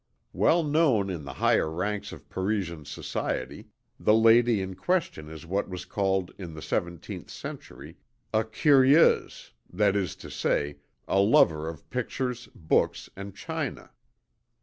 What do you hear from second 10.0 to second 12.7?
to say, a lover of pictures,